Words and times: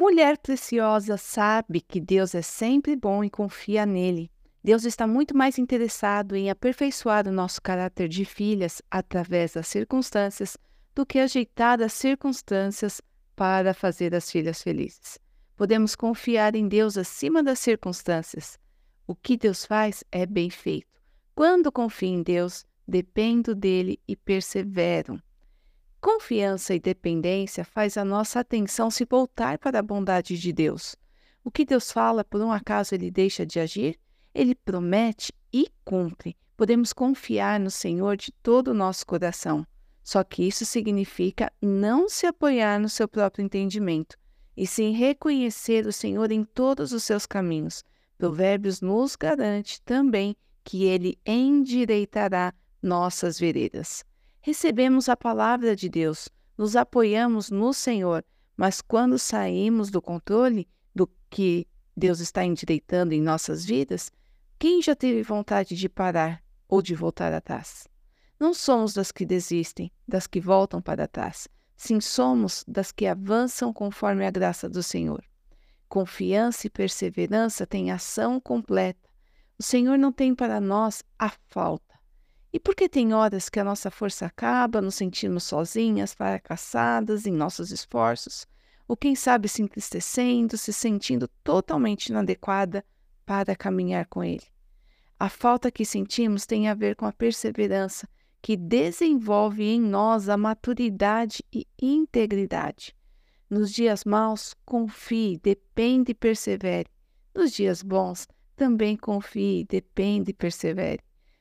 Mulher 0.00 0.38
preciosa 0.38 1.18
sabe 1.18 1.82
que 1.82 2.00
Deus 2.00 2.34
é 2.34 2.40
sempre 2.40 2.96
bom 2.96 3.22
e 3.22 3.28
confia 3.28 3.84
nele. 3.84 4.30
Deus 4.64 4.86
está 4.86 5.06
muito 5.06 5.36
mais 5.36 5.58
interessado 5.58 6.34
em 6.34 6.48
aperfeiçoar 6.48 7.28
o 7.28 7.30
nosso 7.30 7.60
caráter 7.60 8.08
de 8.08 8.24
filhas 8.24 8.80
através 8.90 9.52
das 9.52 9.68
circunstâncias 9.68 10.56
do 10.94 11.04
que 11.04 11.18
ajeitar 11.18 11.82
as 11.82 11.92
circunstâncias 11.92 13.02
para 13.36 13.74
fazer 13.74 14.14
as 14.14 14.30
filhas 14.30 14.62
felizes. 14.62 15.18
Podemos 15.54 15.94
confiar 15.94 16.56
em 16.56 16.66
Deus 16.66 16.96
acima 16.96 17.42
das 17.42 17.58
circunstâncias. 17.58 18.58
O 19.06 19.14
que 19.14 19.36
Deus 19.36 19.66
faz 19.66 20.02
é 20.10 20.24
bem 20.24 20.48
feito. 20.48 20.98
Quando 21.34 21.70
confio 21.70 22.08
em 22.08 22.22
Deus, 22.22 22.64
dependo 22.88 23.54
dele 23.54 24.00
e 24.08 24.16
persevero. 24.16 25.22
Confiança 26.00 26.74
e 26.74 26.80
dependência 26.80 27.62
faz 27.62 27.98
a 27.98 28.04
nossa 28.04 28.40
atenção 28.40 28.90
se 28.90 29.04
voltar 29.04 29.58
para 29.58 29.80
a 29.80 29.82
bondade 29.82 30.38
de 30.38 30.50
Deus. 30.50 30.96
O 31.44 31.50
que 31.50 31.62
Deus 31.62 31.92
fala, 31.92 32.24
por 32.24 32.40
um 32.40 32.50
acaso 32.50 32.94
ele 32.94 33.10
deixa 33.10 33.44
de 33.44 33.60
agir? 33.60 33.98
Ele 34.34 34.54
promete 34.54 35.30
e 35.52 35.68
cumpre. 35.84 36.34
Podemos 36.56 36.94
confiar 36.94 37.60
no 37.60 37.70
Senhor 37.70 38.16
de 38.16 38.32
todo 38.42 38.68
o 38.68 38.74
nosso 38.74 39.06
coração. 39.06 39.66
Só 40.02 40.24
que 40.24 40.42
isso 40.42 40.64
significa 40.64 41.52
não 41.60 42.08
se 42.08 42.26
apoiar 42.26 42.80
no 42.80 42.88
seu 42.88 43.06
próprio 43.06 43.44
entendimento, 43.44 44.16
e 44.56 44.66
sim 44.66 44.92
reconhecer 44.92 45.86
o 45.86 45.92
Senhor 45.92 46.32
em 46.32 46.44
todos 46.44 46.92
os 46.92 47.04
seus 47.04 47.26
caminhos. 47.26 47.84
Provérbios 48.16 48.80
nos 48.80 49.16
garante 49.16 49.80
também 49.82 50.34
que 50.64 50.84
ele 50.84 51.18
endireitará 51.26 52.54
nossas 52.82 53.38
veredas. 53.38 54.04
Recebemos 54.42 55.10
a 55.10 55.16
palavra 55.16 55.76
de 55.76 55.88
Deus, 55.88 56.30
nos 56.56 56.74
apoiamos 56.74 57.50
no 57.50 57.74
Senhor, 57.74 58.24
mas 58.56 58.80
quando 58.80 59.18
saímos 59.18 59.90
do 59.90 60.00
controle 60.00 60.66
do 60.94 61.06
que 61.28 61.66
Deus 61.94 62.20
está 62.20 62.42
endireitando 62.42 63.12
em 63.12 63.20
nossas 63.20 63.66
vidas, 63.66 64.10
quem 64.58 64.80
já 64.80 64.96
teve 64.96 65.22
vontade 65.22 65.76
de 65.76 65.88
parar 65.90 66.42
ou 66.66 66.80
de 66.80 66.94
voltar 66.94 67.34
atrás? 67.34 67.86
Não 68.38 68.54
somos 68.54 68.94
das 68.94 69.12
que 69.12 69.26
desistem, 69.26 69.92
das 70.08 70.26
que 70.26 70.40
voltam 70.40 70.80
para 70.80 71.06
trás. 71.06 71.46
Sim, 71.76 72.00
somos 72.00 72.64
das 72.66 72.90
que 72.90 73.06
avançam 73.06 73.74
conforme 73.74 74.26
a 74.26 74.30
graça 74.30 74.70
do 74.70 74.82
Senhor. 74.82 75.22
Confiança 75.86 76.66
e 76.66 76.70
perseverança 76.70 77.66
têm 77.66 77.90
ação 77.90 78.40
completa. 78.40 79.06
O 79.58 79.62
Senhor 79.62 79.98
não 79.98 80.10
tem 80.10 80.34
para 80.34 80.60
nós 80.60 81.02
a 81.18 81.30
falta. 81.48 81.99
E 82.52 82.58
porque 82.58 82.88
tem 82.88 83.14
horas 83.14 83.48
que 83.48 83.60
a 83.60 83.64
nossa 83.64 83.90
força 83.90 84.26
acaba, 84.26 84.80
nos 84.80 84.96
sentimos 84.96 85.44
sozinhas, 85.44 86.14
fracassadas 86.14 87.26
em 87.26 87.32
nossos 87.32 87.70
esforços, 87.70 88.46
ou 88.88 88.96
quem 88.96 89.14
sabe 89.14 89.48
se 89.48 89.62
entristecendo, 89.62 90.58
se 90.58 90.72
sentindo 90.72 91.28
totalmente 91.44 92.06
inadequada 92.06 92.84
para 93.24 93.54
caminhar 93.54 94.06
com 94.06 94.24
Ele. 94.24 94.42
A 95.18 95.28
falta 95.28 95.70
que 95.70 95.84
sentimos 95.84 96.44
tem 96.44 96.66
a 96.66 96.74
ver 96.74 96.96
com 96.96 97.06
a 97.06 97.12
perseverança 97.12 98.08
que 98.42 98.56
desenvolve 98.56 99.62
em 99.62 99.80
nós 99.80 100.28
a 100.28 100.36
maturidade 100.36 101.44
e 101.52 101.66
integridade. 101.80 102.96
Nos 103.48 103.70
dias 103.70 104.04
maus, 104.04 104.54
confie, 104.64 105.38
depende 105.42 106.12
e 106.12 106.14
persevere. 106.14 106.88
Nos 107.34 107.52
dias 107.52 107.82
bons, 107.82 108.26
também 108.56 108.96
confie, 108.96 109.64
depende 109.68 110.30
e 110.30 110.34
persevere. 110.34 111.00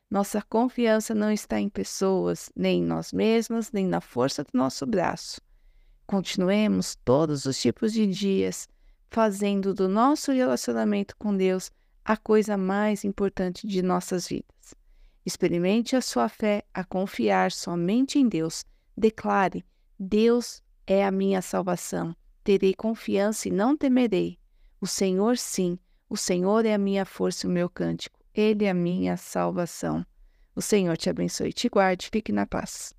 Nossa 0.09 0.41
confiança 0.41 1.13
não 1.13 1.31
está 1.31 1.59
em 1.59 1.69
pessoas, 1.69 2.49
nem 2.55 2.81
em 2.81 2.85
nós 2.85 3.13
mesmas, 3.13 3.71
nem 3.71 3.85
na 3.85 4.01
força 4.01 4.43
do 4.43 4.49
nosso 4.53 4.85
braço. 4.85 5.39
Continuemos 6.07 6.95
todos 7.05 7.45
os 7.45 7.61
tipos 7.61 7.93
de 7.93 8.07
dias 8.07 8.67
fazendo 9.11 9.73
do 9.73 9.87
nosso 9.87 10.31
relacionamento 10.31 11.15
com 11.17 11.35
Deus 11.35 11.71
a 12.03 12.17
coisa 12.17 12.57
mais 12.57 13.03
importante 13.05 13.67
de 13.67 13.83
nossas 13.83 14.27
vidas. 14.27 14.73
Experimente 15.23 15.95
a 15.95 16.01
sua 16.01 16.27
fé 16.27 16.63
a 16.73 16.83
confiar 16.83 17.51
somente 17.51 18.17
em 18.17 18.27
Deus. 18.27 18.65
Declare: 18.97 19.63
Deus 19.99 20.63
é 20.87 21.05
a 21.05 21.11
minha 21.11 21.41
salvação. 21.41 22.15
Terei 22.43 22.73
confiança 22.73 23.47
e 23.47 23.51
não 23.51 23.77
temerei. 23.77 24.39
O 24.81 24.87
Senhor, 24.87 25.37
sim, 25.37 25.77
o 26.09 26.17
Senhor 26.17 26.65
é 26.65 26.73
a 26.73 26.79
minha 26.79 27.05
força 27.05 27.45
e 27.45 27.49
o 27.49 27.53
meu 27.53 27.69
cântico. 27.69 28.18
Ele 28.33 28.65
é 28.65 28.69
a 28.69 28.73
minha 28.73 29.17
salvação. 29.17 30.05
O 30.55 30.61
Senhor 30.61 30.95
te 30.97 31.09
abençoe 31.09 31.53
te 31.53 31.69
guarde. 31.69 32.09
Fique 32.11 32.31
na 32.31 32.45
paz. 32.45 32.93